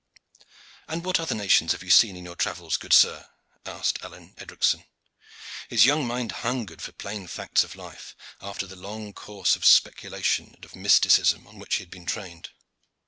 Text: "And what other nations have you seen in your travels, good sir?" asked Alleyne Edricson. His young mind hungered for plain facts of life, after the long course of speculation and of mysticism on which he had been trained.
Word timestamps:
"And 0.87 1.05
what 1.05 1.19
other 1.19 1.35
nations 1.35 1.73
have 1.73 1.83
you 1.83 1.91
seen 1.91 2.15
in 2.15 2.25
your 2.25 2.35
travels, 2.35 2.75
good 2.75 2.91
sir?" 2.91 3.27
asked 3.67 4.03
Alleyne 4.03 4.33
Edricson. 4.39 4.83
His 5.69 5.85
young 5.85 6.07
mind 6.07 6.31
hungered 6.41 6.81
for 6.81 6.91
plain 6.91 7.27
facts 7.27 7.63
of 7.63 7.75
life, 7.75 8.15
after 8.41 8.65
the 8.65 8.75
long 8.75 9.13
course 9.13 9.55
of 9.55 9.63
speculation 9.63 10.53
and 10.55 10.65
of 10.65 10.75
mysticism 10.75 11.45
on 11.45 11.59
which 11.59 11.75
he 11.75 11.83
had 11.83 11.91
been 11.91 12.07
trained. 12.07 12.49